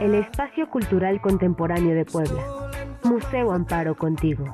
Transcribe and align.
el 0.00 0.14
espacio 0.14 0.68
cultural 0.70 1.20
contemporáneo 1.20 1.94
de 1.94 2.04
Puebla. 2.04 2.70
Museo 3.04 3.52
Amparo 3.52 3.96
contigo. 3.96 4.44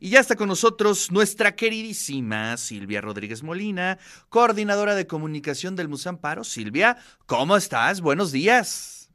Y 0.00 0.10
ya 0.10 0.20
está 0.20 0.34
con 0.34 0.48
nosotros 0.48 1.12
nuestra 1.12 1.54
queridísima 1.54 2.56
Silvia 2.56 3.00
Rodríguez 3.00 3.44
Molina, 3.44 3.98
coordinadora 4.28 4.96
de 4.96 5.06
comunicación 5.06 5.76
del 5.76 5.88
Museo 5.88 6.10
Amparo. 6.10 6.42
Silvia, 6.42 6.96
¿cómo 7.26 7.56
estás? 7.56 8.00
Buenos 8.00 8.32
días. 8.32 9.10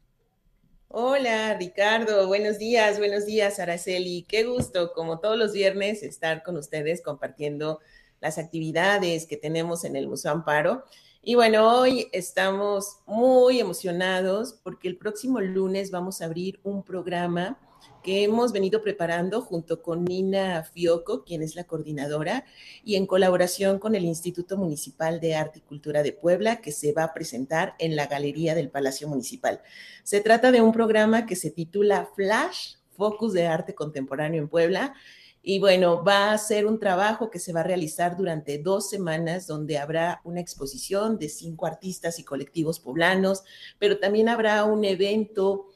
Hola, 0.88 1.56
Ricardo. 1.56 2.28
Buenos 2.28 2.58
días, 2.58 3.00
buenos 3.00 3.26
días, 3.26 3.60
Araceli. 3.60 4.26
Qué 4.30 4.46
gusto, 4.46 4.94
como 4.94 5.20
todos 5.20 5.38
los 5.38 5.52
viernes, 5.52 6.04
estar 6.04 6.42
con 6.42 6.56
ustedes 6.56 7.02
compartiendo 7.02 7.80
las 8.22 8.38
actividades 8.38 9.28
que 9.28 9.36
tenemos 9.36 9.84
en 9.84 9.98
el 9.98 10.08
Museo 10.08 10.32
Amparo. 10.32 10.86
Y 11.30 11.36
bueno, 11.36 11.78
hoy 11.78 12.08
estamos 12.14 13.00
muy 13.06 13.60
emocionados 13.60 14.58
porque 14.64 14.88
el 14.88 14.96
próximo 14.96 15.42
lunes 15.42 15.92
vamos 15.92 16.22
a 16.22 16.26
abrir 16.26 16.58
un 16.64 16.84
programa 16.84 17.60
que 18.02 18.24
hemos 18.24 18.54
venido 18.54 18.82
preparando 18.82 19.42
junto 19.42 19.82
con 19.82 20.06
Nina 20.06 20.64
Fioco, 20.64 21.26
quien 21.26 21.44
es 21.44 21.56
la 21.56 21.66
coordinadora, 21.66 22.46
y 22.82 22.96
en 22.96 23.06
colaboración 23.06 23.78
con 23.78 23.94
el 23.94 24.06
Instituto 24.06 24.56
Municipal 24.56 25.20
de 25.20 25.36
Arte 25.36 25.60
y 25.60 25.64
Cultura 25.64 26.02
de 26.02 26.14
Puebla, 26.14 26.62
que 26.62 26.72
se 26.72 26.94
va 26.94 27.04
a 27.04 27.14
presentar 27.14 27.76
en 27.78 27.98
la 27.98 28.08
Galería 28.08 28.56
del 28.56 28.70
Palacio 28.70 29.10
Municipal. 29.10 29.62
Se 30.04 30.22
trata 30.22 30.54
de 30.54 30.62
un 30.62 30.72
programa 30.72 31.26
que 31.26 31.36
se 31.36 31.52
titula 31.52 32.10
Flash, 32.16 32.76
Focus 32.96 33.34
de 33.34 33.48
Arte 33.48 33.76
Contemporáneo 33.76 34.42
en 34.42 34.48
Puebla, 34.48 34.96
y 35.42 35.60
bueno, 35.60 36.04
va 36.04 36.34
a 36.34 36.38
ser 36.38 36.66
un 36.66 36.80
trabajo 36.80 37.30
que 37.30 37.40
se 37.40 37.54
va 37.54 37.62
a 37.62 37.64
realizar 37.64 38.18
durante 38.18 38.58
dos 38.58 38.90
semanas 38.90 39.48
donde 39.48 39.78
habrá 39.78 40.22
una 40.24 40.42
exposición 40.42 41.18
de 41.18 41.30
cinco 41.30 41.66
artistas 41.66 42.20
y 42.20 42.24
colectivos 42.24 42.80
poblanos, 42.80 43.44
pero 43.80 43.98
también 44.00 44.28
habrá 44.28 44.66
un 44.66 44.84
evento 44.84 45.68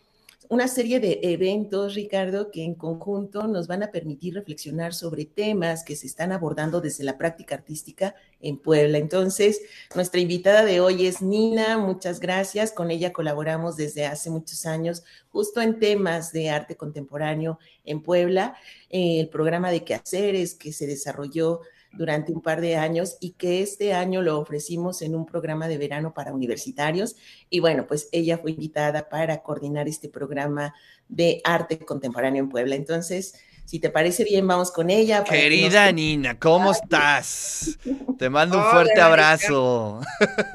una 0.51 0.67
serie 0.67 0.99
de 0.99 1.21
eventos, 1.23 1.95
Ricardo, 1.95 2.51
que 2.51 2.65
en 2.65 2.75
conjunto 2.75 3.47
nos 3.47 3.67
van 3.67 3.83
a 3.83 3.91
permitir 3.91 4.33
reflexionar 4.33 4.93
sobre 4.93 5.23
temas 5.23 5.85
que 5.85 5.95
se 5.95 6.07
están 6.07 6.33
abordando 6.33 6.81
desde 6.81 7.05
la 7.05 7.17
práctica 7.17 7.55
artística 7.55 8.15
en 8.41 8.57
Puebla. 8.57 8.97
Entonces, 8.97 9.61
nuestra 9.95 10.19
invitada 10.19 10.65
de 10.65 10.81
hoy 10.81 11.05
es 11.05 11.21
Nina, 11.21 11.77
muchas 11.77 12.19
gracias. 12.19 12.73
Con 12.73 12.91
ella 12.91 13.13
colaboramos 13.13 13.77
desde 13.77 14.05
hace 14.05 14.29
muchos 14.29 14.65
años 14.65 15.05
justo 15.29 15.61
en 15.61 15.79
temas 15.79 16.33
de 16.33 16.49
arte 16.49 16.75
contemporáneo 16.75 17.57
en 17.85 18.03
Puebla. 18.03 18.57
El 18.89 19.29
programa 19.29 19.71
de 19.71 19.85
quehaceres 19.85 20.53
que 20.53 20.73
se 20.73 20.85
desarrolló 20.85 21.61
durante 21.93 22.31
un 22.31 22.41
par 22.41 22.61
de 22.61 22.77
años 22.77 23.17
y 23.19 23.31
que 23.31 23.61
este 23.61 23.93
año 23.93 24.21
lo 24.21 24.39
ofrecimos 24.39 25.01
en 25.01 25.15
un 25.15 25.25
programa 25.25 25.67
de 25.67 25.77
verano 25.77 26.13
para 26.13 26.33
universitarios. 26.33 27.15
Y 27.49 27.59
bueno, 27.59 27.85
pues 27.87 28.09
ella 28.11 28.37
fue 28.37 28.51
invitada 28.51 29.09
para 29.09 29.41
coordinar 29.41 29.87
este 29.87 30.09
programa 30.09 30.73
de 31.07 31.41
arte 31.43 31.79
contemporáneo 31.79 32.43
en 32.43 32.49
Puebla. 32.49 32.75
Entonces, 32.75 33.35
si 33.65 33.79
te 33.79 33.89
parece 33.89 34.23
bien, 34.23 34.47
vamos 34.47 34.71
con 34.71 34.89
ella. 34.89 35.23
Querida 35.23 35.91
Nina, 35.91 36.37
¿cómo 36.37 36.71
estás? 36.71 37.77
Te 38.17 38.29
mando 38.29 38.57
un 38.57 38.65
fuerte 38.65 38.99
abrazo. 38.99 40.01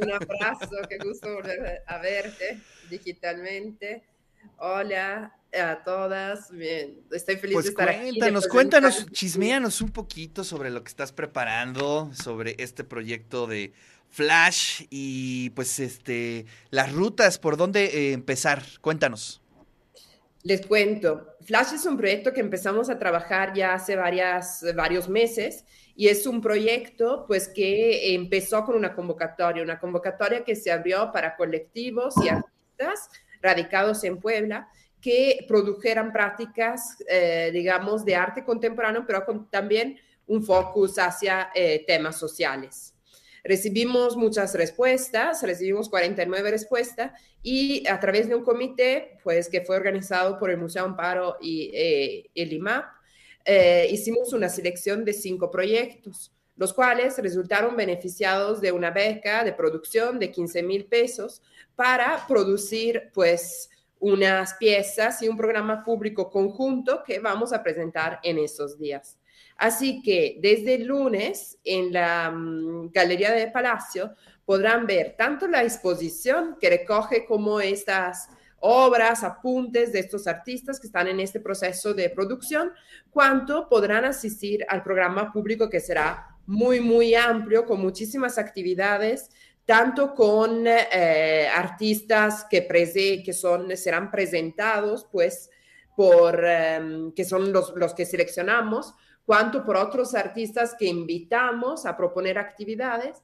Un 0.00 0.12
abrazo, 0.12 0.76
qué 0.88 0.98
gusto 0.98 1.32
volver 1.34 1.82
a 1.86 1.98
verte 1.98 2.60
digitalmente. 2.90 4.02
Hola, 4.58 5.34
a 5.60 5.82
todas. 5.82 6.50
Bien, 6.50 7.00
estoy 7.10 7.36
feliz 7.36 7.54
pues 7.54 7.64
de 7.66 7.70
estar 7.70 7.86
cuéntanos, 7.86 8.08
aquí. 8.08 8.18
Cuéntanos, 8.18 8.48
cuéntanos, 8.48 9.12
chismeanos 9.12 9.80
un 9.80 9.90
poquito 9.90 10.44
sobre 10.44 10.70
lo 10.70 10.82
que 10.82 10.88
estás 10.88 11.12
preparando, 11.12 12.10
sobre 12.14 12.54
este 12.58 12.84
proyecto 12.84 13.46
de 13.46 13.72
Flash 14.08 14.84
y 14.90 15.50
pues 15.50 15.78
este 15.78 16.46
las 16.70 16.92
rutas 16.92 17.38
por 17.38 17.56
dónde 17.56 17.84
eh, 17.84 18.12
empezar. 18.12 18.62
Cuéntanos. 18.80 19.42
Les 20.42 20.64
cuento. 20.64 21.36
Flash 21.44 21.74
es 21.74 21.86
un 21.86 21.96
proyecto 21.96 22.32
que 22.32 22.40
empezamos 22.40 22.88
a 22.88 22.98
trabajar 22.98 23.52
ya 23.52 23.74
hace 23.74 23.96
varias, 23.96 24.64
varios 24.76 25.08
meses 25.08 25.64
y 25.96 26.08
es 26.08 26.26
un 26.26 26.40
proyecto 26.40 27.24
pues 27.26 27.48
que 27.48 28.14
empezó 28.14 28.64
con 28.64 28.76
una 28.76 28.94
convocatoria, 28.94 29.62
una 29.62 29.80
convocatoria 29.80 30.44
que 30.44 30.54
se 30.54 30.70
abrió 30.70 31.10
para 31.12 31.36
colectivos 31.36 32.14
y 32.24 32.28
artistas 32.28 33.10
radicados 33.42 34.04
en 34.04 34.18
Puebla 34.18 34.68
que 35.06 35.44
produjeran 35.46 36.12
prácticas, 36.12 36.96
eh, 37.08 37.50
digamos, 37.52 38.04
de 38.04 38.16
arte 38.16 38.42
contemporáneo, 38.42 39.04
pero 39.06 39.24
con 39.24 39.48
también 39.48 39.96
un 40.26 40.42
focus 40.42 40.98
hacia 40.98 41.50
eh, 41.54 41.84
temas 41.86 42.18
sociales. 42.18 42.92
Recibimos 43.44 44.16
muchas 44.16 44.52
respuestas, 44.54 45.44
recibimos 45.44 45.88
49 45.88 46.50
respuestas 46.50 47.12
y 47.40 47.86
a 47.86 48.00
través 48.00 48.28
de 48.28 48.34
un 48.34 48.42
comité, 48.42 49.18
pues 49.22 49.48
que 49.48 49.60
fue 49.60 49.76
organizado 49.76 50.40
por 50.40 50.50
el 50.50 50.56
Museo 50.56 50.84
Amparo 50.84 51.36
y 51.40 51.70
eh, 51.72 52.30
el 52.34 52.52
IMAP, 52.54 52.86
hicimos 53.88 54.32
una 54.32 54.48
selección 54.48 55.04
de 55.04 55.12
cinco 55.12 55.52
proyectos, 55.52 56.32
los 56.56 56.74
cuales 56.74 57.16
resultaron 57.18 57.76
beneficiados 57.76 58.60
de 58.60 58.72
una 58.72 58.90
beca 58.90 59.44
de 59.44 59.52
producción 59.52 60.18
de 60.18 60.32
15 60.32 60.64
mil 60.64 60.86
pesos 60.86 61.42
para 61.76 62.26
producir, 62.26 63.12
pues, 63.14 63.70
unas 64.00 64.54
piezas 64.54 65.22
y 65.22 65.28
un 65.28 65.36
programa 65.36 65.82
público 65.82 66.30
conjunto 66.30 67.02
que 67.04 67.18
vamos 67.18 67.52
a 67.52 67.62
presentar 67.62 68.20
en 68.22 68.38
esos 68.38 68.78
días. 68.78 69.18
Así 69.56 70.02
que 70.02 70.38
desde 70.40 70.74
el 70.74 70.84
lunes 70.84 71.58
en 71.64 71.92
la 71.92 72.30
mm, 72.30 72.90
Galería 72.92 73.32
de 73.32 73.48
Palacio 73.48 74.14
podrán 74.44 74.86
ver 74.86 75.14
tanto 75.16 75.48
la 75.48 75.62
exposición 75.62 76.56
que 76.60 76.70
recoge 76.70 77.24
como 77.24 77.60
estas 77.60 78.28
obras, 78.60 79.22
apuntes 79.22 79.92
de 79.92 80.00
estos 80.00 80.26
artistas 80.26 80.80
que 80.80 80.86
están 80.86 81.08
en 81.08 81.20
este 81.20 81.40
proceso 81.40 81.94
de 81.94 82.10
producción, 82.10 82.72
cuanto 83.10 83.68
podrán 83.68 84.04
asistir 84.04 84.64
al 84.68 84.82
programa 84.82 85.32
público 85.32 85.68
que 85.68 85.80
será 85.80 86.28
muy, 86.46 86.80
muy 86.80 87.14
amplio, 87.14 87.64
con 87.64 87.80
muchísimas 87.80 88.38
actividades 88.38 89.30
tanto 89.66 90.14
con 90.14 90.64
eh, 90.66 91.48
artistas 91.52 92.46
que, 92.48 92.66
que 93.24 93.32
son, 93.32 93.76
serán 93.76 94.10
presentados, 94.10 95.06
pues, 95.10 95.50
por, 95.96 96.44
em, 96.44 97.12
que 97.12 97.24
son 97.24 97.52
los, 97.52 97.74
los 97.74 97.92
que 97.92 98.06
seleccionamos, 98.06 98.94
cuanto 99.24 99.64
por 99.64 99.76
otros 99.76 100.14
artistas 100.14 100.76
que 100.78 100.86
invitamos 100.86 101.84
a 101.84 101.96
proponer 101.96 102.38
actividades 102.38 103.22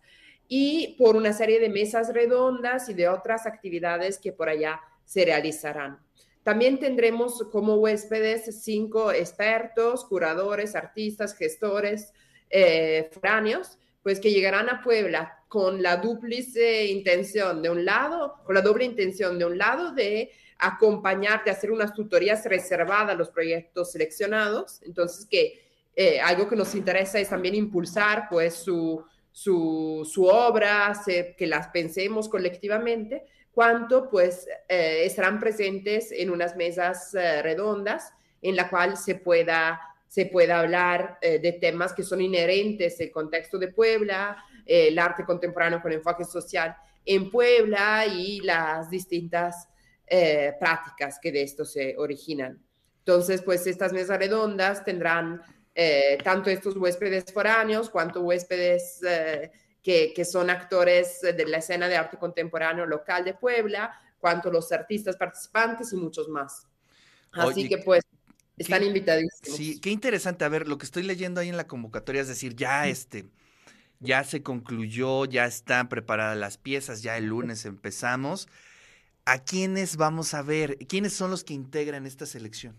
y 0.48 0.96
por 0.98 1.14
una 1.14 1.32
serie 1.32 1.60
de 1.60 1.68
mesas 1.68 2.12
redondas 2.12 2.88
y 2.88 2.94
de 2.94 3.08
otras 3.08 3.46
actividades 3.46 4.18
que 4.18 4.32
por 4.32 4.48
allá 4.48 4.80
se 5.04 5.24
realizarán. 5.24 6.00
También 6.42 6.80
tendremos 6.80 7.40
como 7.52 7.76
huéspedes 7.76 8.62
cinco 8.64 9.12
expertos, 9.12 10.04
curadores, 10.04 10.74
artistas, 10.74 11.36
gestores, 11.36 12.12
eh, 12.50 13.08
foráneos, 13.12 13.78
pues 14.02 14.18
que 14.18 14.32
llegarán 14.32 14.68
a 14.68 14.82
Puebla 14.82 15.41
con 15.52 15.82
la 15.82 15.98
duplice 15.98 16.86
intención 16.86 17.60
de 17.60 17.68
un 17.68 17.84
lado, 17.84 18.36
con 18.42 18.54
la 18.54 18.62
doble 18.62 18.86
intención 18.86 19.38
de 19.38 19.44
un 19.44 19.58
lado 19.58 19.92
de 19.92 20.32
acompañar, 20.56 21.44
de 21.44 21.50
hacer 21.50 21.70
unas 21.70 21.92
tutorías 21.92 22.46
reservadas 22.46 23.10
a 23.10 23.14
los 23.14 23.28
proyectos 23.28 23.92
seleccionados. 23.92 24.80
Entonces, 24.82 25.26
que 25.26 25.60
eh, 25.94 26.18
algo 26.22 26.48
que 26.48 26.56
nos 26.56 26.74
interesa 26.74 27.18
es 27.18 27.28
también 27.28 27.54
impulsar 27.54 28.28
pues 28.30 28.54
su, 28.54 29.04
su, 29.30 30.24
obra, 30.24 30.98
que 31.04 31.46
las 31.46 31.68
pensemos 31.68 32.30
colectivamente, 32.30 33.26
cuanto 33.52 34.08
pues 34.08 34.48
eh, 34.70 35.02
estarán 35.04 35.38
presentes 35.38 36.12
en 36.12 36.30
unas 36.30 36.56
mesas 36.56 37.14
eh, 37.14 37.42
redondas 37.42 38.10
en 38.40 38.56
la 38.56 38.70
cual 38.70 38.96
se 38.96 39.16
pueda, 39.16 39.78
se 40.12 40.26
pueda 40.26 40.60
hablar 40.60 41.18
de 41.22 41.58
temas 41.58 41.94
que 41.94 42.02
son 42.02 42.20
inherentes 42.20 43.00
al 43.00 43.10
contexto 43.10 43.58
de 43.58 43.68
Puebla, 43.68 44.36
eh, 44.66 44.88
el 44.88 44.98
arte 44.98 45.24
contemporáneo 45.24 45.80
con 45.80 45.92
enfoque 45.92 46.24
social 46.24 46.76
en 47.04 47.30
Puebla 47.30 48.06
y 48.06 48.40
las 48.40 48.88
distintas 48.90 49.68
eh, 50.06 50.52
prácticas 50.58 51.18
que 51.20 51.32
de 51.32 51.42
esto 51.42 51.64
se 51.64 51.96
originan. 51.96 52.62
Entonces, 52.98 53.42
pues 53.42 53.66
estas 53.66 53.92
mesas 53.92 54.18
redondas 54.18 54.84
tendrán 54.84 55.42
eh, 55.74 56.18
tanto 56.22 56.50
estos 56.50 56.76
huéspedes 56.76 57.24
foráneos 57.32 57.90
cuanto 57.90 58.20
huéspedes 58.20 59.00
que, 59.82 60.12
que, 60.14 60.24
son 60.24 60.50
actores 60.50 61.22
de 61.22 61.44
la 61.46 61.56
escena 61.58 61.88
de 61.88 61.96
arte 61.96 62.16
contemporáneo 62.18 62.86
local 62.86 63.24
de 63.24 63.34
Puebla, 63.34 63.92
cuanto 64.18 64.50
los 64.50 64.70
artistas 64.70 65.16
participantes 65.16 65.92
y 65.92 65.96
muchos 65.96 66.28
más. 66.28 66.68
Así 67.32 67.68
que 67.68 67.78
pues 67.78 68.04
están 68.56 68.84
invitadísimos. 68.84 69.56
Sí, 69.56 69.80
qué 69.80 69.90
interesante. 69.90 70.44
A 70.44 70.48
ver, 70.48 70.68
lo 70.68 70.78
que 70.78 70.84
estoy 70.84 71.02
leyendo 71.02 71.40
ahí 71.40 71.48
en 71.48 71.56
la 71.56 71.66
convocatoria 71.66 72.22
es 72.22 72.28
decir, 72.28 72.54
ya 72.54 72.86
este 72.88 73.26
ya 74.02 74.24
se 74.24 74.42
concluyó, 74.42 75.24
ya 75.24 75.46
están 75.46 75.88
preparadas 75.88 76.36
las 76.36 76.58
piezas, 76.58 77.02
ya 77.02 77.16
el 77.16 77.26
lunes 77.26 77.64
empezamos. 77.64 78.48
¿A 79.24 79.38
quiénes 79.38 79.96
vamos 79.96 80.34
a 80.34 80.42
ver? 80.42 80.76
¿Quiénes 80.88 81.12
son 81.12 81.30
los 81.30 81.44
que 81.44 81.54
integran 81.54 82.04
esta 82.04 82.26
selección? 82.26 82.76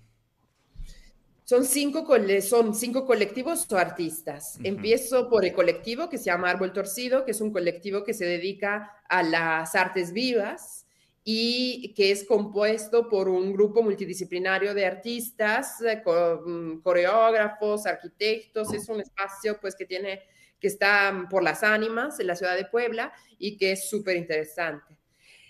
Son 1.46 1.66
cinco, 1.66 2.06
son 2.42 2.76
cinco 2.76 3.06
colectivos 3.06 3.66
o 3.72 3.78
artistas. 3.78 4.60
Empiezo 4.64 5.30
por 5.30 5.46
el 5.46 5.54
colectivo 5.54 6.10
que 6.10 6.18
se 6.18 6.26
llama 6.26 6.50
Árbol 6.50 6.74
Torcido, 6.74 7.24
que 7.26 7.32
es 7.32 7.42
un 7.42 7.52
colectivo 7.52 8.04
que 8.04 8.14
se 8.14 8.26
dedica 8.26 8.92
a 9.08 9.24
las 9.24 9.76
artes 9.76 10.12
vivas 10.12 10.83
y 11.24 11.94
que 11.94 12.12
es 12.12 12.26
compuesto 12.26 13.08
por 13.08 13.30
un 13.30 13.54
grupo 13.54 13.82
multidisciplinario 13.82 14.74
de 14.74 14.86
artistas, 14.86 15.82
eh, 15.82 16.02
mm, 16.06 16.82
coreógrafos, 16.82 17.86
arquitectos. 17.86 18.74
Es 18.74 18.90
un 18.90 19.00
espacio 19.00 19.58
pues 19.62 19.76
que 19.76 19.86
tiene 19.86 20.24
que 20.60 20.68
está 20.68 21.28
por 21.30 21.44
las 21.44 21.62
ánimas 21.62 22.20
en 22.20 22.28
la 22.28 22.36
ciudad 22.36 22.56
de 22.56 22.66
Puebla 22.66 23.12
y 23.38 23.58
que 23.58 23.74
es 23.74 23.90
súper 23.90 24.16
interesante. 24.16 24.98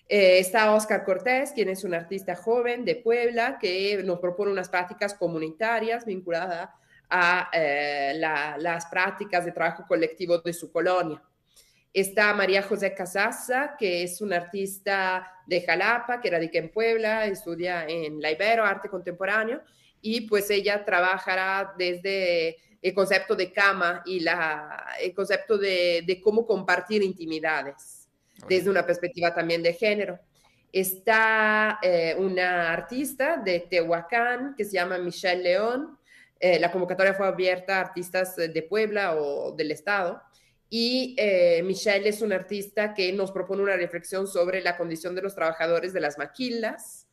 Eh, 0.10 0.40
está 0.40 0.74
Oscar 0.74 1.06
Cortés, 1.06 1.52
quien 1.52 1.70
es 1.70 1.84
un 1.84 1.94
artista 1.94 2.36
joven 2.36 2.84
de 2.84 2.96
Puebla 2.96 3.58
que 3.60 4.02
nos 4.04 4.20
propone 4.20 4.52
unas 4.52 4.70
prácticas 4.70 5.14
comunitarias 5.14 6.06
vinculadas 6.06 6.70
a 7.10 7.50
eh, 7.54 8.14
las 8.18 8.86
prácticas 8.88 9.46
de 9.46 9.52
trabajo 9.52 9.86
colectivo 9.88 10.40
de 10.40 10.54
su 10.54 10.72
colonia. 10.72 11.22
Está 11.94 12.34
María 12.34 12.64
José 12.64 12.94
Casaza, 12.96 13.76
que 13.78 14.02
es 14.02 14.20
una 14.20 14.38
artista 14.38 15.32
de 15.46 15.62
Jalapa, 15.62 16.20
que 16.20 16.32
radica 16.32 16.58
en 16.58 16.70
Puebla, 16.70 17.26
estudia 17.28 17.86
en 17.88 18.20
la 18.20 18.32
Ibero, 18.32 18.66
arte 18.66 18.90
contemporáneo, 18.90 19.62
y 20.02 20.22
pues 20.22 20.50
ella 20.50 20.84
trabajará 20.84 21.76
desde 21.78 22.58
el 22.82 22.94
concepto 22.94 23.36
de 23.36 23.54
cama 23.54 24.02
y 24.06 24.20
la, 24.20 24.96
el 25.00 25.14
concepto 25.14 25.58
de, 25.58 26.04
de 26.06 26.20
cómo 26.20 26.46
compartir 26.46 27.04
intimidades 27.04 28.10
desde 28.48 28.70
una 28.70 28.86
perspectiva 28.86 29.34
también 29.34 29.62
de 29.62 29.74
género. 29.74 30.20
Está 30.72 31.80
eh, 31.84 32.16
una 32.18 32.74
artista 32.74 33.38
de 33.38 33.60
Tehuacán 33.60 34.56
que 34.58 34.66
se 34.66 34.74
llama 34.74 34.98
Michelle 34.98 35.44
León. 35.44 36.00
Eh, 36.40 36.60
la 36.60 36.72
convocatoria 36.72 37.14
fue 37.14 37.28
abierta 37.28 37.78
a 37.78 37.82
artistas 37.82 38.36
de 38.36 38.64
Puebla 38.64 39.16
o 39.16 39.52
del 39.52 39.72
Estado. 39.72 40.22
Y 40.70 41.16
eh, 41.18 41.62
Michelle 41.64 42.10
es 42.10 42.22
una 42.22 42.36
artista 42.36 42.94
que 42.94 43.12
nos 43.14 43.32
propone 43.32 43.64
una 43.64 43.76
reflexión 43.76 44.28
sobre 44.28 44.62
la 44.62 44.76
condición 44.76 45.14
de 45.16 45.22
los 45.22 45.36
trabajadores 45.36 45.94
de 45.94 46.02
las 46.02 46.18
maquilas. 46.18 47.08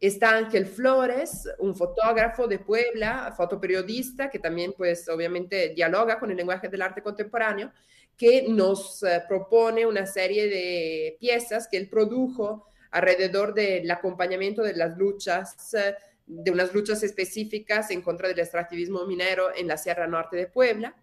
Está 0.00 0.36
Ángel 0.36 0.66
Flores, 0.66 1.48
un 1.58 1.74
fotógrafo 1.74 2.46
de 2.46 2.58
Puebla, 2.58 3.32
fotoperiodista, 3.36 4.28
que 4.28 4.38
también, 4.38 4.74
pues, 4.76 5.08
obviamente 5.08 5.70
dialoga 5.70 6.18
con 6.18 6.30
el 6.30 6.36
lenguaje 6.36 6.68
del 6.68 6.82
arte 6.82 7.02
contemporáneo 7.02 7.72
que 8.16 8.46
nos 8.48 9.02
eh, 9.02 9.22
propone 9.28 9.86
una 9.86 10.06
serie 10.06 10.48
de 10.48 11.16
piezas 11.20 11.68
que 11.68 11.76
él 11.76 11.88
produjo 11.88 12.66
alrededor 12.90 13.52
del 13.52 13.90
acompañamiento 13.90 14.62
de 14.62 14.74
las 14.74 14.96
luchas, 14.96 15.74
eh, 15.74 15.94
de 16.26 16.50
unas 16.50 16.72
luchas 16.72 17.02
específicas 17.02 17.90
en 17.90 18.00
contra 18.00 18.28
del 18.28 18.38
extractivismo 18.38 19.04
minero 19.06 19.54
en 19.54 19.68
la 19.68 19.76
Sierra 19.76 20.06
Norte 20.06 20.36
de 20.36 20.46
Puebla. 20.46 20.96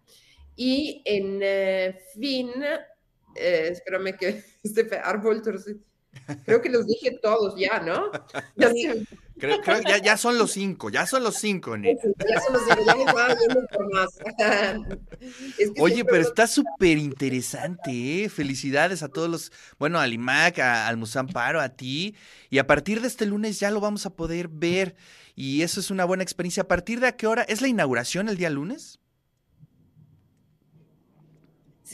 Y 0.56 1.02
en 1.04 1.40
eh, 1.42 1.98
fin, 2.18 2.50
espérame 3.34 4.16
que 4.16 4.44
este 4.62 4.96
árbol, 4.98 5.42
creo 6.44 6.62
que 6.62 6.70
los 6.70 6.86
dije 6.86 7.18
todos 7.22 7.58
ya, 7.58 7.80
¿no? 7.80 8.10
Ya 8.56 8.70
Creo, 9.36 9.60
que 9.60 10.00
ya, 10.00 10.16
son 10.16 10.38
los 10.38 10.52
cinco, 10.52 10.90
ya 10.90 11.06
son 11.06 11.24
los 11.24 11.36
cinco, 11.36 11.74
Ya 11.76 12.40
son 12.40 12.52
los 12.52 12.62
cinco, 12.68 12.84
ya 12.86 13.68
por 13.76 13.92
más. 13.92 14.08
Oye, 15.80 16.04
pero 16.04 16.22
está 16.22 16.46
súper 16.46 16.98
interesante, 16.98 18.24
¿eh? 18.24 18.28
Felicidades 18.28 19.02
a 19.02 19.08
todos 19.08 19.28
los, 19.28 19.52
bueno, 19.76 19.98
al 19.98 20.12
IMAC, 20.12 20.60
al 20.60 20.96
Musamparo, 20.96 21.60
a 21.60 21.70
ti. 21.70 22.14
Y 22.48 22.58
a 22.58 22.66
partir 22.68 23.00
de 23.00 23.08
este 23.08 23.26
lunes 23.26 23.58
ya 23.58 23.72
lo 23.72 23.80
vamos 23.80 24.06
a 24.06 24.14
poder 24.14 24.46
ver. 24.46 24.94
Y 25.34 25.62
eso 25.62 25.80
es 25.80 25.90
una 25.90 26.04
buena 26.04 26.22
experiencia. 26.22 26.62
¿A 26.62 26.68
partir 26.68 27.00
de 27.00 27.08
a 27.08 27.16
qué 27.16 27.26
hora? 27.26 27.42
¿Es 27.42 27.60
la 27.60 27.66
inauguración 27.66 28.28
el 28.28 28.36
día 28.36 28.50
lunes? 28.50 29.00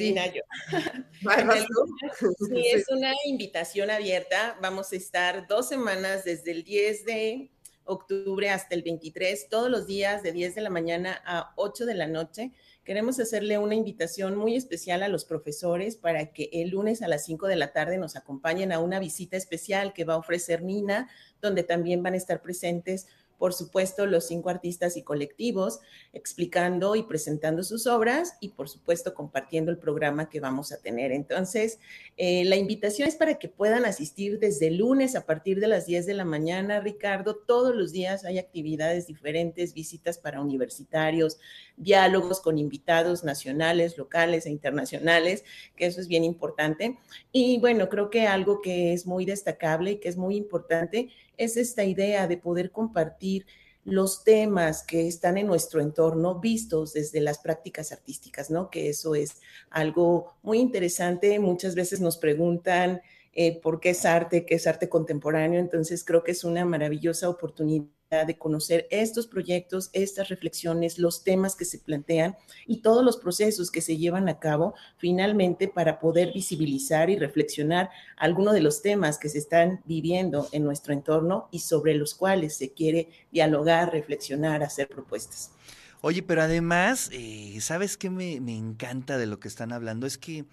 Sí, 0.01 0.13
Nayo. 0.15 0.43
sí, 2.49 2.67
es 2.73 2.89
una 2.89 3.13
invitación 3.27 3.91
abierta. 3.91 4.57
Vamos 4.63 4.93
a 4.93 4.97
estar 4.97 5.47
dos 5.47 5.69
semanas 5.69 6.25
desde 6.25 6.53
el 6.53 6.65
10 6.65 7.05
de 7.05 7.51
octubre 7.85 8.49
hasta 8.49 8.75
el 8.75 8.83
23, 8.83 9.51
todos 9.51 9.69
los 9.69 9.87
días 9.87 10.23
de 10.23 10.33
10 10.33 10.55
de 10.55 10.61
la 10.63 10.71
mañana 10.71 11.21
a 11.27 11.53
8 11.57 11.85
de 11.85 11.95
la 11.95 12.07
noche. 12.07 12.53
Queremos 12.83 13.21
hacerle 13.21 13.59
una 13.59 13.75
invitación 13.75 14.37
muy 14.37 14.57
especial 14.57 15.03
a 15.03 15.09
los 15.09 15.27
profesores 15.27 15.97
para 15.97 16.33
que 16.33 16.49
el 16.51 16.71
lunes 16.71 17.03
a 17.03 17.09
las 17.09 17.27
5 17.27 17.47
de 17.47 17.57
la 17.57 17.75
tarde 17.75 17.99
nos 17.99 18.17
acompañen 18.17 18.73
a 18.73 18.79
una 18.79 19.01
visita 19.01 19.37
especial 19.37 19.93
que 19.93 20.05
va 20.05 20.15
a 20.15 20.19
ofrecer 20.19 20.63
Nina, 20.63 21.11
donde 21.43 21.63
también 21.63 22.03
van 22.03 22.15
a 22.15 22.17
estar 22.17 22.41
presentes 22.41 23.07
por 23.41 23.55
supuesto, 23.55 24.05
los 24.05 24.27
cinco 24.27 24.51
artistas 24.51 24.99
y 24.99 25.03
colectivos 25.03 25.81
explicando 26.13 26.95
y 26.95 27.05
presentando 27.05 27.63
sus 27.63 27.87
obras 27.87 28.35
y, 28.39 28.51
por 28.51 28.69
supuesto, 28.69 29.15
compartiendo 29.15 29.71
el 29.71 29.79
programa 29.79 30.29
que 30.29 30.41
vamos 30.41 30.73
a 30.73 30.77
tener. 30.77 31.11
Entonces, 31.11 31.79
eh, 32.19 32.45
la 32.45 32.57
invitación 32.57 33.09
es 33.09 33.17
para 33.17 33.39
que 33.39 33.49
puedan 33.49 33.87
asistir 33.87 34.41
desde 34.41 34.67
el 34.67 34.77
lunes 34.77 35.17
a 35.17 35.25
partir 35.25 35.59
de 35.59 35.69
las 35.69 35.87
10 35.87 36.05
de 36.05 36.13
la 36.13 36.27
mañana, 36.27 36.81
Ricardo. 36.81 37.35
Todos 37.35 37.75
los 37.75 37.93
días 37.93 38.27
hay 38.27 38.39
actividades 38.39 39.07
diferentes, 39.07 39.73
visitas 39.73 40.19
para 40.19 40.43
universitarios, 40.43 41.39
diálogos 41.79 42.43
con 42.43 42.59
invitados 42.59 43.25
nacionales, 43.25 43.97
locales 43.97 44.45
e 44.45 44.51
internacionales, 44.51 45.45
que 45.77 45.87
eso 45.87 45.99
es 45.99 46.09
bien 46.09 46.25
importante. 46.25 46.99
Y 47.33 47.59
bueno, 47.59 47.89
creo 47.89 48.11
que 48.11 48.27
algo 48.27 48.61
que 48.61 48.93
es 48.93 49.07
muy 49.07 49.25
destacable 49.25 49.93
y 49.93 49.97
que 49.97 50.11
es 50.11 50.19
muy 50.19 50.37
importante 50.37 51.09
es 51.41 51.57
esta 51.57 51.85
idea 51.85 52.29
de 52.29 52.37
poder 52.37 52.71
compartir 52.71 53.47
los 53.85 54.25
temas 54.25 54.83
que 54.83 55.09
están 55.09 55.39
en 55.39 55.47
nuestro 55.47 55.81
entorno 55.81 56.39
vistos 56.39 56.93
desde 56.93 57.21
las 57.21 57.39
prácticas 57.39 57.93
artísticas, 57.93 58.51
¿no? 58.51 58.69
Que 58.71 58.91
eso 58.91 59.15
es 59.15 59.37
algo 59.71 60.35
muy 60.43 60.59
interesante. 60.59 61.39
Muchas 61.39 61.75
veces 61.75 62.01
nos 62.01 62.19
preguntan 62.19 63.01
eh, 63.33 63.59
por 63.61 63.81
qué 63.81 63.91
es 63.91 64.05
arte, 64.05 64.45
qué 64.45 64.57
es 64.57 64.67
arte 64.67 64.89
contemporáneo, 64.89 65.61
entonces 65.61 66.05
creo 66.05 66.23
que 66.23 66.33
es 66.33 66.45
una 66.45 66.65
maravillosa 66.65 67.29
oportunidad 67.29 67.87
de 68.11 68.37
conocer 68.37 68.89
estos 68.91 69.29
proyectos, 69.29 69.89
estas 69.93 70.29
reflexiones, 70.31 70.99
los 70.99 71.23
temas 71.23 71.55
que 71.55 71.65
se 71.65 71.79
plantean 71.79 72.37
y 72.67 72.79
todos 72.79 73.05
los 73.05 73.17
procesos 73.17 73.71
que 73.71 73.81
se 73.81 73.99
llevan 73.99 74.29
a 74.29 74.41
cabo 74.41 74.75
finalmente 74.97 75.69
para 75.69 76.01
poder 76.01 76.33
visibilizar 76.33 77.09
y 77.09 77.17
reflexionar 77.17 77.89
algunos 78.17 78.55
de 78.55 78.63
los 78.63 78.83
temas 78.83 79.17
que 79.17 79.29
se 79.29 79.39
están 79.39 79.81
viviendo 79.85 80.49
en 80.51 80.65
nuestro 80.65 80.93
entorno 80.93 81.49
y 81.53 81.61
sobre 81.61 81.95
los 81.95 82.17
cuales 82.17 82.57
se 82.57 82.73
quiere 82.73 83.11
dialogar, 83.31 83.93
reflexionar, 83.93 84.65
hacer 84.65 84.89
propuestas. 84.89 85.53
Oye, 86.01 86.25
pero 86.25 86.43
además, 86.43 87.11
eh, 87.13 87.59
¿sabes 87.61 87.97
qué 87.97 88.11
me, 88.11 88.41
me 88.41 88.57
encanta 88.57 89.19
de 89.19 89.27
lo 89.27 89.39
que 89.39 89.47
están 89.47 89.71
hablando? 89.71 90.09
Es 90.09 90.19
que 90.19 90.47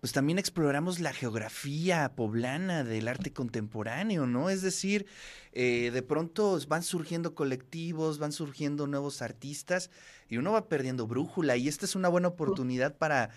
pues 0.00 0.12
también 0.14 0.38
exploramos 0.38 0.98
la 0.98 1.12
geografía 1.12 2.12
poblana 2.16 2.84
del 2.84 3.06
arte 3.06 3.32
contemporáneo, 3.32 4.26
¿no? 4.26 4.48
Es 4.48 4.62
decir, 4.62 5.06
eh, 5.52 5.90
de 5.92 6.02
pronto 6.02 6.58
van 6.68 6.82
surgiendo 6.82 7.34
colectivos, 7.34 8.18
van 8.18 8.32
surgiendo 8.32 8.86
nuevos 8.86 9.20
artistas 9.20 9.90
y 10.28 10.38
uno 10.38 10.52
va 10.52 10.68
perdiendo 10.68 11.06
brújula 11.06 11.56
y 11.56 11.68
esta 11.68 11.84
es 11.84 11.94
una 11.94 12.08
buena 12.08 12.28
oportunidad 12.28 12.96
para, 12.96 13.28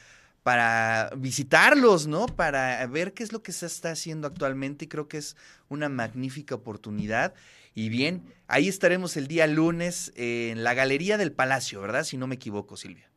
para 0.41 1.11
visitarlos, 1.17 2.07
¿no? 2.07 2.27
Para 2.27 2.85
ver 2.87 3.13
qué 3.13 3.23
es 3.23 3.33
lo 3.33 3.43
que 3.43 3.51
se 3.51 3.65
está 3.65 3.91
haciendo 3.91 4.27
actualmente 4.27 4.85
y 4.85 4.87
creo 4.87 5.09
que 5.09 5.17
es 5.17 5.35
una 5.67 5.89
magnífica 5.89 6.55
oportunidad. 6.55 7.33
Y 7.75 7.89
bien, 7.89 8.23
ahí 8.47 8.69
estaremos 8.69 9.17
el 9.17 9.27
día 9.27 9.47
lunes 9.47 10.13
en 10.15 10.63
la 10.63 10.73
Galería 10.73 11.17
del 11.17 11.33
Palacio, 11.33 11.81
¿verdad? 11.81 12.05
Si 12.05 12.15
no 12.15 12.27
me 12.27 12.35
equivoco, 12.35 12.77
Silvia. 12.77 13.12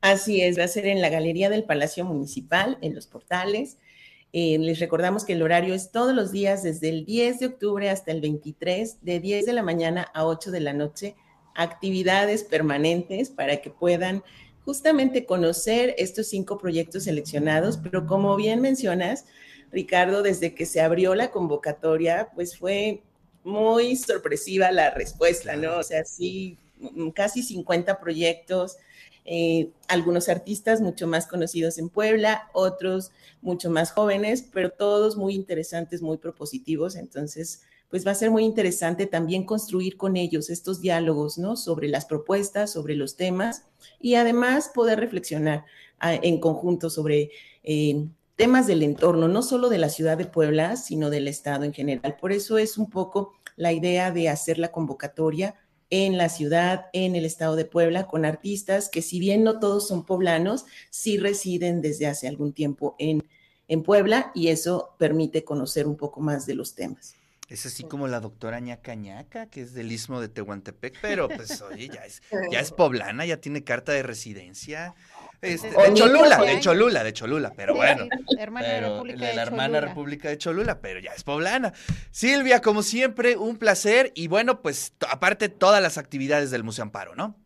Así 0.00 0.40
es, 0.40 0.58
va 0.58 0.64
a 0.64 0.68
ser 0.68 0.86
en 0.86 1.02
la 1.02 1.10
Galería 1.10 1.50
del 1.50 1.64
Palacio 1.64 2.04
Municipal, 2.04 2.78
en 2.80 2.94
los 2.94 3.06
portales. 3.06 3.76
Eh, 4.32 4.58
les 4.58 4.78
recordamos 4.78 5.24
que 5.24 5.34
el 5.34 5.42
horario 5.42 5.74
es 5.74 5.90
todos 5.90 6.14
los 6.14 6.32
días 6.32 6.62
desde 6.62 6.88
el 6.88 7.04
10 7.04 7.40
de 7.40 7.46
octubre 7.46 7.90
hasta 7.90 8.12
el 8.12 8.20
23, 8.20 8.98
de 9.02 9.20
10 9.20 9.46
de 9.46 9.52
la 9.52 9.62
mañana 9.62 10.06
a 10.14 10.24
8 10.24 10.50
de 10.52 10.60
la 10.60 10.72
noche, 10.72 11.16
actividades 11.54 12.44
permanentes 12.44 13.28
para 13.28 13.60
que 13.60 13.70
puedan 13.70 14.22
justamente 14.64 15.26
conocer 15.26 15.94
estos 15.98 16.28
cinco 16.28 16.58
proyectos 16.58 17.04
seleccionados, 17.04 17.76
pero 17.76 18.06
como 18.06 18.36
bien 18.36 18.60
mencionas, 18.60 19.26
Ricardo, 19.72 20.22
desde 20.22 20.54
que 20.54 20.66
se 20.66 20.80
abrió 20.80 21.14
la 21.14 21.30
convocatoria, 21.30 22.28
pues 22.34 22.56
fue 22.56 23.02
muy 23.42 23.96
sorpresiva 23.96 24.70
la 24.70 24.90
respuesta, 24.90 25.56
¿no? 25.56 25.78
O 25.78 25.82
sea, 25.82 26.04
sí, 26.04 26.58
casi 27.14 27.42
50 27.42 28.00
proyectos, 28.00 28.76
eh, 29.24 29.70
algunos 29.88 30.28
artistas 30.28 30.80
mucho 30.80 31.06
más 31.06 31.26
conocidos 31.26 31.78
en 31.78 31.88
Puebla, 31.88 32.48
otros 32.52 33.12
mucho 33.42 33.70
más 33.70 33.92
jóvenes, 33.92 34.48
pero 34.52 34.70
todos 34.70 35.16
muy 35.16 35.34
interesantes, 35.34 36.02
muy 36.02 36.16
propositivos. 36.16 36.96
Entonces, 36.96 37.62
pues 37.90 38.06
va 38.06 38.12
a 38.12 38.14
ser 38.16 38.30
muy 38.30 38.44
interesante 38.44 39.06
también 39.06 39.44
construir 39.44 39.96
con 39.96 40.16
ellos 40.16 40.48
estos 40.48 40.80
diálogos, 40.80 41.38
¿no? 41.38 41.56
Sobre 41.56 41.88
las 41.88 42.06
propuestas, 42.06 42.72
sobre 42.72 42.94
los 42.94 43.16
temas 43.16 43.64
y 44.00 44.14
además 44.14 44.70
poder 44.72 45.00
reflexionar 45.00 45.64
ah, 45.98 46.14
en 46.14 46.38
conjunto 46.40 46.88
sobre 46.88 47.30
eh, 47.64 48.06
temas 48.36 48.66
del 48.66 48.82
entorno, 48.82 49.28
no 49.28 49.42
solo 49.42 49.68
de 49.68 49.78
la 49.78 49.90
ciudad 49.90 50.16
de 50.16 50.24
Puebla, 50.24 50.76
sino 50.76 51.10
del 51.10 51.28
Estado 51.28 51.64
en 51.64 51.74
general. 51.74 52.16
Por 52.18 52.32
eso 52.32 52.58
es 52.58 52.78
un 52.78 52.88
poco 52.88 53.34
la 53.56 53.72
idea 53.72 54.12
de 54.12 54.28
hacer 54.28 54.58
la 54.58 54.72
convocatoria 54.72 55.56
en 55.90 56.16
la 56.16 56.28
ciudad, 56.28 56.86
en 56.92 57.16
el 57.16 57.24
estado 57.24 57.56
de 57.56 57.64
Puebla, 57.64 58.06
con 58.06 58.24
artistas 58.24 58.88
que 58.88 59.02
si 59.02 59.18
bien 59.18 59.42
no 59.42 59.58
todos 59.58 59.88
son 59.88 60.06
poblanos, 60.06 60.64
sí 60.90 61.18
residen 61.18 61.82
desde 61.82 62.06
hace 62.06 62.28
algún 62.28 62.52
tiempo 62.52 62.94
en, 62.98 63.24
en 63.68 63.82
Puebla 63.82 64.30
y 64.34 64.48
eso 64.48 64.94
permite 64.98 65.44
conocer 65.44 65.86
un 65.86 65.96
poco 65.96 66.20
más 66.20 66.46
de 66.46 66.54
los 66.54 66.74
temas. 66.74 67.14
Es 67.48 67.66
así 67.66 67.82
como 67.82 68.06
la 68.06 68.20
doctora 68.20 68.60
ñaca 68.60 68.94
ñaca, 68.94 69.46
que 69.46 69.62
es 69.62 69.74
del 69.74 69.90
istmo 69.90 70.20
de 70.20 70.28
Tehuantepec, 70.28 71.00
pero 71.02 71.28
pues 71.28 71.60
oye, 71.62 71.88
ya 71.88 72.06
es, 72.06 72.22
ya 72.52 72.60
es 72.60 72.70
poblana, 72.72 73.26
ya 73.26 73.38
tiene 73.38 73.64
carta 73.64 73.90
de 73.90 74.04
residencia. 74.04 74.94
Este, 75.42 75.70
de 75.70 75.94
Cholula, 75.94 76.38
de 76.44 76.60
Cholula, 76.60 77.02
de 77.02 77.12
Cholula, 77.14 77.52
pero 77.56 77.74
bueno. 77.74 78.06
Hermana 78.38 78.66
pero, 78.68 78.94
República 78.94 79.20
de 79.20 79.26
de 79.26 79.34
la 79.34 79.42
hermana 79.42 79.64
Cholula. 79.64 79.80
República 79.80 80.28
de 80.28 80.38
Cholula, 80.38 80.80
pero 80.80 81.00
ya 81.00 81.12
es 81.12 81.24
poblana. 81.24 81.72
Silvia, 82.10 82.60
como 82.60 82.82
siempre, 82.82 83.36
un 83.36 83.56
placer 83.56 84.12
y 84.14 84.28
bueno, 84.28 84.60
pues 84.60 84.92
aparte 85.08 85.48
todas 85.48 85.82
las 85.82 85.96
actividades 85.96 86.50
del 86.50 86.62
Museo 86.62 86.82
Amparo, 86.82 87.14
¿no? 87.14 87.36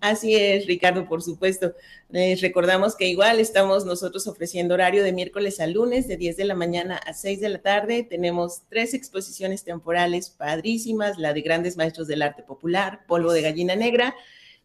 Así 0.00 0.34
es, 0.34 0.66
Ricardo, 0.66 1.08
por 1.08 1.22
supuesto. 1.22 1.74
Les 2.10 2.40
recordamos 2.40 2.96
que 2.96 3.06
igual 3.06 3.40
estamos 3.40 3.86
nosotros 3.86 4.26
ofreciendo 4.26 4.74
horario 4.74 5.02
de 5.02 5.12
miércoles 5.12 5.58
a 5.60 5.66
lunes, 5.66 6.06
de 6.06 6.16
10 6.16 6.36
de 6.36 6.44
la 6.44 6.54
mañana 6.54 6.96
a 6.96 7.14
6 7.14 7.40
de 7.40 7.48
la 7.48 7.58
tarde. 7.62 8.02
Tenemos 8.02 8.62
tres 8.68 8.94
exposiciones 8.94 9.64
temporales 9.64 10.30
padrísimas, 10.30 11.18
la 11.18 11.32
de 11.32 11.40
grandes 11.40 11.76
maestros 11.76 12.08
del 12.08 12.22
arte 12.22 12.42
popular, 12.42 13.00
Polvo 13.06 13.32
de 13.32 13.42
Gallina 13.42 13.74
Negra 13.74 14.14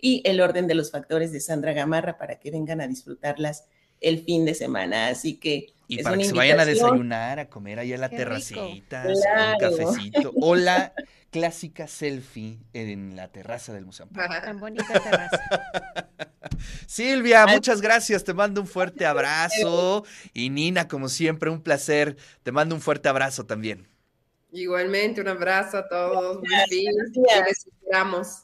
y 0.02 0.22
El 0.26 0.42
Orden 0.42 0.68
de 0.68 0.76
los 0.76 0.92
Factores 0.92 1.32
de 1.32 1.40
Sandra 1.40 1.74
Gamarra 1.74 2.18
para 2.18 2.40
que 2.40 2.52
vengan 2.52 2.82
a 2.82 2.88
disfrutarlas 2.88 3.66
el 4.02 4.24
fin 4.24 4.46
de 4.46 4.56
semana. 4.56 5.08
Así 5.08 5.38
que 5.38 5.68
Y 5.88 6.00
es 6.00 6.04
para 6.04 6.16
una 6.16 6.24
que 6.24 6.30
se 6.30 6.36
vayan 6.36 6.60
a 6.60 6.66
desayunar, 6.66 7.40
a 7.40 7.48
comer 7.50 7.78
ahí 7.80 7.94
a 7.94 7.98
la 7.98 8.10
Qué 8.10 8.18
terracita, 8.18 9.04
Claro. 9.04 9.54
un 9.54 9.78
cafecito, 9.78 10.34
o 10.42 10.56
la 10.56 10.94
clásica 11.30 11.88
selfie 11.88 12.58
en 12.74 13.16
la 13.16 13.28
terraza 13.30 13.74
del 13.74 13.86
Museo. 13.86 14.08
Tan 14.14 14.60
bonita 14.60 15.00
terraza. 15.00 15.40
Silvia, 16.88 17.46
muchas 17.48 17.80
gracias, 17.82 18.24
te 18.24 18.34
mando 18.34 18.62
un 18.62 18.68
fuerte 18.68 19.06
abrazo. 19.06 20.04
Y 20.34 20.50
Nina, 20.50 20.88
como 20.88 21.08
siempre, 21.10 21.50
un 21.50 21.62
placer, 21.62 22.18
te 22.44 22.52
mando 22.52 22.76
un 22.76 22.82
fuerte 22.82 23.08
abrazo 23.08 23.46
también. 23.46 23.88
Igualmente, 24.52 25.22
un 25.22 25.28
abrazo 25.30 25.78
a 25.78 25.88
todos. 25.88 26.40
Buen 26.40 26.68
fin. 26.70 26.92
Gracias. 27.24 27.48
Les 27.48 27.68
esperamos. 27.68 28.44